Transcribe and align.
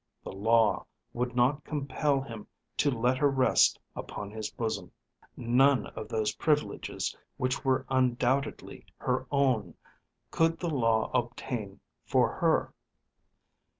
The 0.23 0.31
law 0.31 0.87
would 1.13 1.35
not 1.35 1.63
compel 1.63 2.21
him 2.21 2.47
to 2.77 2.89
let 2.89 3.19
her 3.19 3.29
rest 3.29 3.77
upon 3.95 4.31
his 4.31 4.49
bosom. 4.49 4.91
None 5.37 5.85
of 5.95 6.07
those 6.09 6.31
privileges 6.37 7.15
which 7.37 7.63
were 7.63 7.85
undoubtedly 7.87 8.83
her 8.97 9.27
own 9.29 9.75
could 10.31 10.57
the 10.57 10.71
law 10.73 11.11
obtain 11.13 11.81
for 12.07 12.31
her. 12.33 12.73